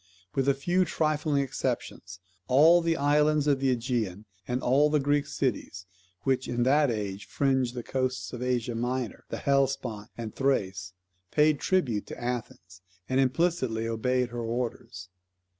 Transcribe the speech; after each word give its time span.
With 0.33 0.49
a 0.49 0.55
few 0.55 0.83
trifling 0.83 1.43
exceptions, 1.43 2.19
all 2.47 2.81
the 2.81 2.97
islands 2.97 3.45
of 3.45 3.59
the 3.59 3.69
AEgean, 3.69 4.25
and 4.47 4.63
all 4.63 4.89
the 4.89 4.99
Greek 4.99 5.27
cities, 5.27 5.85
which 6.23 6.47
in 6.47 6.63
that 6.63 6.89
age 6.89 7.25
fringed 7.27 7.75
the 7.75 7.83
coasts 7.83 8.33
of 8.33 8.41
Asia 8.41 8.73
Minor, 8.73 9.25
the 9.29 9.37
Hellespont, 9.37 10.09
and 10.17 10.33
Thrace 10.33 10.93
paid 11.29 11.59
tribute 11.59 12.07
to 12.07 12.19
Athens, 12.19 12.81
and 13.07 13.19
implicitly 13.19 13.87
obeyed 13.87 14.29
her 14.29 14.41
orders. 14.41 15.07